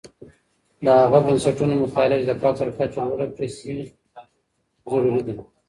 د 0.85 0.87
هغه 1.01 1.19
بنسټونو 1.25 1.73
مطالعه 1.83 2.19
چې 2.21 2.25
د 2.29 2.33
فقر 2.41 2.67
کچه 2.77 3.01
لوړه 3.07 3.27
کړې 3.35 3.47
سي، 3.57 3.75
ضروری 4.91 5.21
ده. 5.27 5.35